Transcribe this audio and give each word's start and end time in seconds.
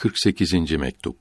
48. 0.00 0.72
mektup. 0.72 1.16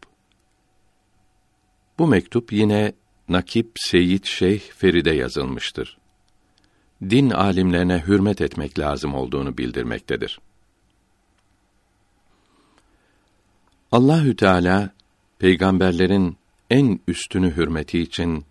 Bu 1.98 2.08
mektup 2.08 2.54
yine 2.54 2.94
Nakip 3.30 3.72
Seyit 3.76 4.26
Şeyh 4.26 4.60
Feride 4.60 5.12
yazılmıştır. 5.12 5.98
Din 7.02 7.30
alimlerine 7.30 8.04
hürmet 8.08 8.42
etmek 8.42 8.80
lazım 8.80 9.16
olduğunu 9.16 9.58
bildirmektedir. 9.58 10.40
Allahü 13.92 14.36
Teala 14.36 14.94
peygamberlerin 15.40 16.38
en 16.70 17.00
üstünü 17.08 17.56
hürmeti 17.56 18.00
için 18.00 18.46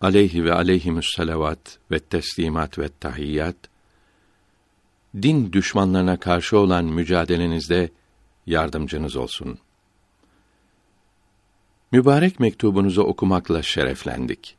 aleyhi 0.00 0.44
ve 0.44 0.52
aleyhimüs 0.52 1.06
salavat 1.16 1.78
ve 1.90 1.98
teslimat 1.98 2.78
ve 2.78 2.88
tahiyyat 3.00 3.56
din 5.22 5.52
düşmanlarına 5.52 6.20
karşı 6.20 6.58
olan 6.58 6.84
mücadelenizde 6.84 7.90
yardımcınız 8.46 9.16
olsun. 9.16 9.58
Mübarek 11.92 12.40
mektubunuzu 12.40 13.02
okumakla 13.02 13.62
şereflendik. 13.62 14.56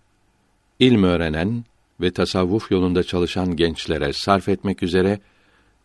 İlm 0.80 1.04
öğrenen 1.04 1.64
ve 2.02 2.12
tasavvuf 2.12 2.72
yolunda 2.72 3.04
çalışan 3.04 3.56
gençlere 3.56 4.14
sarf 4.14 4.50
etmek 4.50 4.84
üzere 4.84 5.20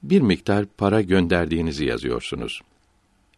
bir 0.03 0.21
miktar 0.21 0.67
para 0.79 1.01
gönderdiğinizi 1.01 1.85
yazıyorsunuz. 1.85 2.61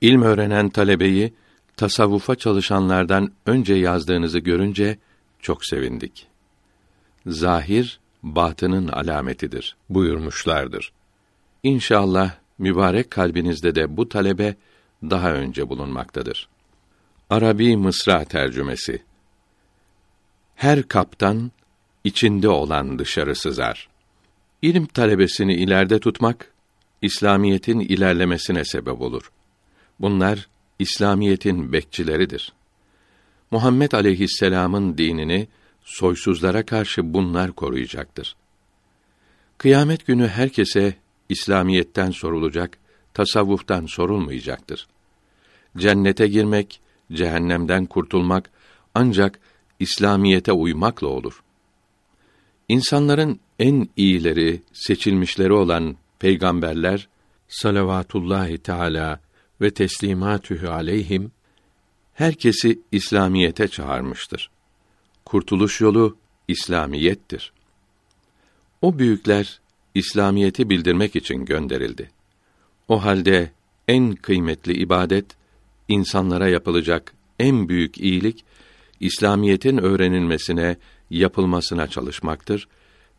İlm 0.01 0.23
öğrenen 0.23 0.69
talebeyi 0.69 1.33
tasavvufa 1.77 2.35
çalışanlardan 2.35 3.33
önce 3.47 3.75
yazdığınızı 3.75 4.39
görünce 4.39 4.99
çok 5.41 5.65
sevindik. 5.65 6.27
Zahir 7.27 8.01
batının 8.23 8.89
alametidir 8.89 9.77
buyurmuşlardır. 9.89 10.93
İnşallah 11.63 12.42
mübarek 12.59 13.11
kalbinizde 13.11 13.75
de 13.75 13.97
bu 13.97 14.09
talebe 14.09 14.55
daha 15.03 15.33
önce 15.33 15.69
bulunmaktadır. 15.69 16.49
Arabi 17.31 17.77
Mısra 17.77 18.25
tercümesi 18.25 19.03
Her 20.55 20.83
kaptan 20.83 21.53
içinde 22.05 22.49
olan 22.49 22.99
dışarı 22.99 23.37
sızar. 23.37 23.89
İlim 24.63 24.87
talebesini 24.87 25.55
ileride 25.55 25.99
tutmak 25.99 26.53
İslamiyetin 27.03 27.81
ilerlemesine 27.81 28.65
sebep 28.65 29.01
olur. 29.01 29.33
Bunlar 30.01 30.49
İslamiyetin 30.79 31.73
bekçileridir. 31.73 32.53
Muhammed 33.51 33.93
aleyhisselam'ın 33.93 34.99
dinini 34.99 35.49
soysuzlara 35.85 36.67
karşı 36.67 37.15
bunlar 37.15 37.53
koruyacaktır. 37.53 38.37
Kıyamet 39.59 40.07
günü 40.07 40.29
herkese 40.29 40.95
İslamiyetten 41.33 42.11
sorulacak, 42.11 42.79
tasavvuftan 43.15 43.87
sorulmayacaktır. 43.87 44.87
Cennete 45.77 46.29
girmek, 46.29 46.81
cehennemden 47.13 47.87
kurtulmak 47.87 48.51
ancak 48.95 49.41
İslamiyete 49.81 50.53
uymakla 50.53 51.09
olur. 51.09 51.43
İnsanların 52.69 53.41
en 53.59 53.89
iyileri, 53.97 54.63
seçilmişleri 54.73 55.53
olan 55.53 55.97
peygamberler 56.19 57.09
salavatullahi 57.49 58.59
teala 58.59 59.21
ve 59.61 59.71
teslimatühü 59.71 60.69
aleyhim 60.69 61.33
herkesi 62.15 62.81
İslamiyete 62.93 63.69
çağırmıştır. 63.69 64.51
Kurtuluş 65.25 65.81
yolu 65.81 66.17
İslamiyettir. 66.49 67.53
O 68.83 68.99
büyükler 68.99 69.62
İslamiyeti 69.95 70.71
bildirmek 70.71 71.17
için 71.17 71.45
gönderildi. 71.45 72.11
O 72.89 73.05
halde 73.05 73.51
en 73.89 74.15
kıymetli 74.15 74.73
ibadet 74.73 75.27
insanlara 75.89 76.49
yapılacak 76.49 77.15
en 77.39 77.69
büyük 77.69 77.99
iyilik 77.99 78.45
İslamiyetin 79.01 79.79
öğrenilmesine, 79.79 80.77
yapılmasına 81.11 81.87
çalışmaktır 81.87 82.69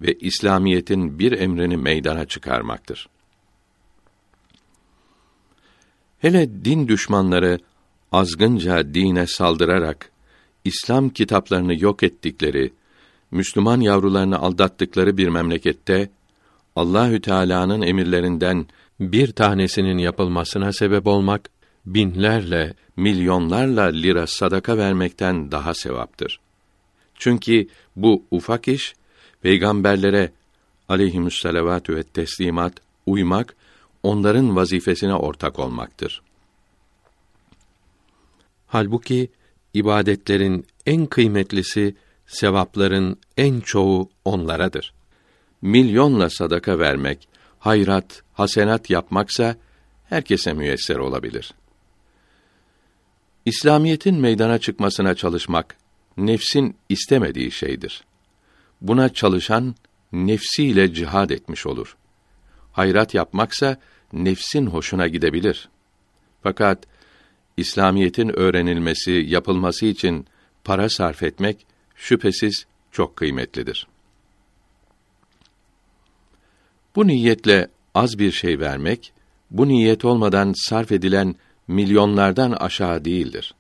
ve 0.02 0.14
İslamiyetin 0.14 1.20
bir 1.20 1.32
emrini 1.32 1.78
meydana 1.78 2.26
çıkarmaktır. 2.26 3.10
Hele 6.20 6.66
din 6.66 6.88
düşmanları 6.88 7.60
azgınca 8.12 8.94
dine 8.94 9.28
saldırarak 9.28 10.12
İslam 10.66 11.10
kitaplarını 11.10 11.84
yok 11.84 12.04
ettikleri, 12.04 12.74
Müslüman 13.32 13.82
yavrularını 13.82 14.40
aldattıkları 14.40 15.18
bir 15.18 15.28
memlekette 15.28 16.10
Allahü 16.76 17.22
Teala'nın 17.22 17.82
emirlerinden 17.82 18.66
bir 19.00 19.32
tanesinin 19.32 19.98
yapılmasına 19.98 20.74
sebep 20.74 21.08
olmak 21.08 21.50
binlerle, 21.86 22.74
milyonlarla 22.98 23.84
lira 23.84 24.28
sadaka 24.28 24.78
vermekten 24.78 25.52
daha 25.52 25.74
sevaptır. 25.74 26.40
Çünkü 27.16 27.68
bu 27.96 28.24
ufak 28.32 28.68
iş 28.68 28.96
peygamberlere 29.42 30.32
aleyhissalatu 30.90 31.96
ve 31.96 32.04
teslimat 32.04 32.74
uymak 33.06 33.56
onların 34.04 34.56
vazifesine 34.56 35.16
ortak 35.16 35.60
olmaktır. 35.60 36.22
Halbuki 38.68 39.32
ibadetlerin 39.74 40.66
en 40.86 41.06
kıymetlisi 41.06 41.96
sevapların 42.26 43.20
en 43.38 43.60
çoğu 43.60 44.10
onlaradır 44.26 44.94
milyonla 45.64 46.30
sadaka 46.30 46.80
vermek, 46.80 47.28
hayrat, 47.60 48.24
hasenat 48.34 48.90
yapmaksa 48.90 49.56
herkese 50.10 50.54
müyesser 50.54 50.96
olabilir. 50.96 51.54
İslamiyetin 53.46 54.16
meydana 54.16 54.58
çıkmasına 54.60 55.16
çalışmak 55.16 55.76
nefsin 56.18 56.76
istemediği 56.90 57.52
şeydir. 57.52 58.04
Buna 58.82 59.10
çalışan 59.10 59.76
nefsiyle 60.12 60.94
cihad 60.94 61.30
etmiş 61.30 61.66
olur. 61.66 61.98
Hayrat 62.72 63.14
yapmaksa 63.14 63.78
nefsin 64.14 64.66
hoşuna 64.66 65.08
gidebilir. 65.08 65.70
Fakat 66.44 66.84
İslamiyetin 67.58 68.40
öğrenilmesi, 68.40 69.12
yapılması 69.12 69.86
için 69.86 70.28
para 70.64 70.90
sarf 70.90 71.24
etmek 71.24 71.66
şüphesiz 71.96 72.66
çok 72.92 73.16
kıymetlidir. 73.16 73.93
Bu 76.96 77.08
niyetle 77.08 77.68
az 77.96 78.20
bir 78.20 78.32
şey 78.32 78.60
vermek, 78.60 79.14
bu 79.52 79.68
niyet 79.68 80.06
olmadan 80.06 80.54
sarf 80.56 80.92
edilen 80.92 81.36
milyonlardan 81.68 82.52
aşağı 82.52 83.06
değildir. 83.06 83.54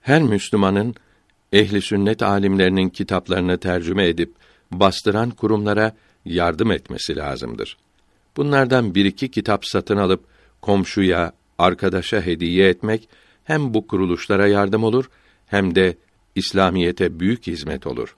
Her 0.00 0.22
Müslümanın 0.22 0.94
ehli 1.52 1.82
sünnet 1.82 2.22
alimlerinin 2.22 2.88
kitaplarını 2.88 3.58
tercüme 3.58 4.08
edip 4.08 4.34
bastıran 4.70 5.30
kurumlara 5.30 5.96
yardım 6.24 6.70
etmesi 6.70 7.16
lazımdır. 7.16 7.76
Bunlardan 8.36 8.94
bir 8.94 9.04
iki 9.04 9.30
kitap 9.30 9.66
satın 9.66 9.96
alıp 9.96 10.24
komşuya, 10.62 11.32
arkadaşa 11.58 12.20
hediye 12.20 12.68
etmek 12.68 13.08
hem 13.44 13.74
bu 13.74 13.86
kuruluşlara 13.86 14.46
yardım 14.46 14.84
olur 14.84 15.10
hem 15.46 15.74
de 15.74 15.96
İslamiyete 16.34 17.20
büyük 17.20 17.46
hizmet 17.46 17.86
olur. 17.86 18.16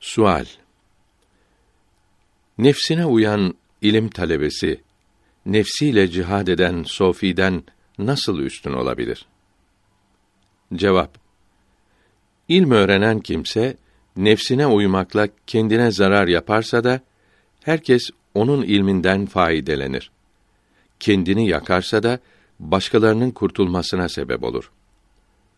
Sual 0.00 0.44
Nefsine 2.58 3.06
uyan 3.06 3.54
ilim 3.82 4.08
talebesi, 4.08 4.80
nefsiyle 5.46 6.08
cihad 6.08 6.46
eden 6.46 6.82
sofiden 6.82 7.62
nasıl 7.98 8.38
üstün 8.38 8.72
olabilir? 8.72 9.26
Cevap 10.74 11.18
İlm 12.48 12.70
öğrenen 12.70 13.20
kimse, 13.20 13.76
nefsine 14.16 14.66
uymakla 14.66 15.28
kendine 15.46 15.90
zarar 15.90 16.28
yaparsa 16.28 16.84
da, 16.84 17.00
herkes 17.64 18.10
onun 18.34 18.62
ilminden 18.62 19.26
faydelenir. 19.26 20.10
Kendini 21.00 21.48
yakarsa 21.48 22.02
da, 22.02 22.18
başkalarının 22.60 23.30
kurtulmasına 23.30 24.08
sebep 24.08 24.42
olur. 24.42 24.70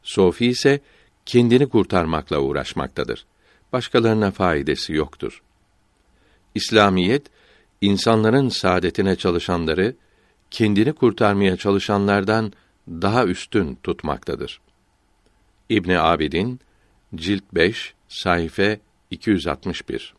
Sofi 0.03 0.47
ise, 0.47 0.81
kendini 1.27 1.69
kurtarmakla 1.69 2.39
uğraşmaktadır. 2.41 3.27
Başkalarına 3.73 4.31
faydası 4.31 4.93
yoktur.'' 4.93 5.50
İslamiyet 6.55 7.27
insanların 7.81 8.49
saadetine 8.49 9.17
çalışanları 9.17 9.95
kendini 10.51 10.93
kurtarmaya 10.93 11.57
çalışanlardan 11.57 12.53
daha 12.89 13.25
üstün 13.25 13.79
tutmaktadır. 13.83 14.61
İbn 15.69 15.91
Abidin 15.91 16.61
cilt 17.15 17.45
5 17.55 17.95
sayfa 18.09 18.77
261 19.11 20.15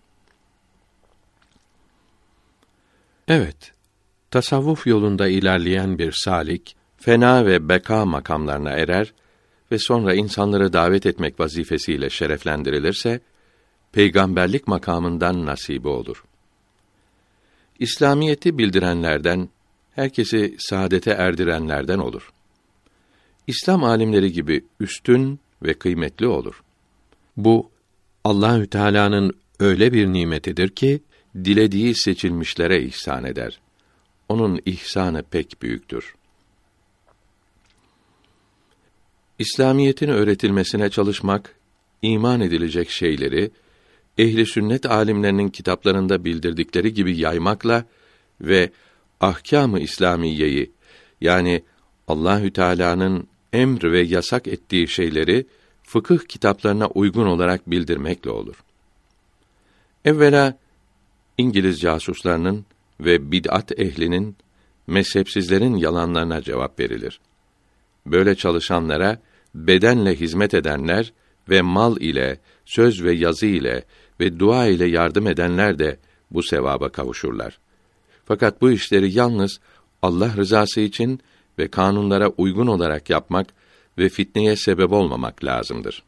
Evet, 3.28 3.74
tasavvuf 4.32 4.88
yolunda 4.88 5.28
ilerleyen 5.28 6.00
bir 6.00 6.12
salik, 6.12 6.76
fena 6.98 7.46
ve 7.46 7.70
beka 7.70 8.06
makamlarına 8.06 8.70
erer 8.70 9.14
ve 9.72 9.80
sonra 9.80 10.14
insanları 10.14 10.74
davet 10.74 11.06
etmek 11.06 11.40
vazifesiyle 11.40 12.10
şereflendirilirse, 12.10 13.22
peygamberlik 13.92 14.68
makamından 14.68 15.46
nasibi 15.46 15.88
olur. 15.88 16.24
İslamiyeti 17.80 18.58
bildirenlerden 18.58 19.50
herkesi 19.96 20.56
saadete 20.60 21.12
erdirenlerden 21.12 22.00
olur. 22.00 22.32
İslam 23.48 23.84
alimleri 23.84 24.32
gibi 24.32 24.66
üstün 24.80 25.40
ve 25.64 25.74
kıymetli 25.74 26.28
olur. 26.28 26.64
Bu 27.38 27.70
Allahü 28.24 28.68
Teala'nın 28.68 29.34
öyle 29.60 29.94
bir 29.94 30.08
nimetidir 30.08 30.70
ki 30.70 31.02
dilediği 31.36 31.96
seçilmişlere 31.96 32.84
ihsan 32.84 33.24
eder. 33.24 33.60
Onun 34.30 34.62
ihsanı 34.66 35.24
pek 35.24 35.62
büyüktür. 35.62 36.16
İslamiyetin 39.40 40.08
öğretilmesine 40.08 40.90
çalışmak, 40.90 41.56
iman 42.02 42.42
edilecek 42.42 42.90
şeyleri 42.90 43.52
ehli 44.22 44.46
sünnet 44.46 44.86
alimlerinin 44.86 45.50
kitaplarında 45.50 46.26
bildirdikleri 46.26 46.94
gibi 46.94 47.18
yaymakla 47.18 47.86
ve 48.42 48.70
ahkâm-ı 49.22 49.80
İslamiyeyi 49.80 50.72
yani 51.22 51.64
Allahü 52.08 52.54
Teala'nın 52.54 53.28
emr 53.54 53.92
ve 53.92 54.02
yasak 54.02 54.48
ettiği 54.48 54.88
şeyleri 54.88 55.46
fıkıh 55.84 56.20
kitaplarına 56.28 56.88
uygun 56.88 57.26
olarak 57.26 57.70
bildirmekle 57.70 58.30
olur. 58.30 58.56
Evvela 60.06 60.58
İngiliz 61.38 61.80
casuslarının 61.80 62.66
ve 63.00 63.32
bid'at 63.32 63.80
ehlinin 63.80 64.36
mezhepsizlerin 64.88 65.76
yalanlarına 65.76 66.42
cevap 66.42 66.80
verilir. 66.80 67.20
Böyle 68.06 68.36
çalışanlara 68.36 69.20
bedenle 69.56 70.16
hizmet 70.16 70.54
edenler 70.54 71.14
ve 71.50 71.62
mal 71.62 72.02
ile, 72.02 72.40
söz 72.66 73.04
ve 73.04 73.14
yazı 73.14 73.46
ile 73.46 73.84
ve 74.22 74.40
dua 74.40 74.68
ile 74.68 74.88
yardım 74.88 75.28
edenler 75.28 75.80
de 75.80 76.00
bu 76.32 76.44
sevaba 76.44 76.90
kavuşurlar. 76.90 77.60
Fakat 78.26 78.62
bu 78.62 78.72
işleri 78.72 79.18
yalnız 79.18 79.60
Allah 80.02 80.36
rızası 80.38 80.82
için 80.82 81.20
ve 81.60 81.68
kanunlara 81.68 82.30
uygun 82.30 82.68
olarak 82.68 83.10
yapmak 83.10 83.48
ve 83.98 84.10
fitneye 84.10 84.56
sebep 84.56 84.92
olmamak 84.92 85.44
lazımdır. 85.44 86.04